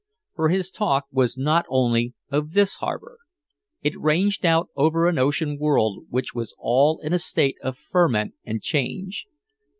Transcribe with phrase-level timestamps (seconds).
[0.35, 3.19] For his talk was not only of this harbor.
[3.83, 8.33] It ranged out over an ocean world which was all in a state of ferment
[8.43, 9.27] and change.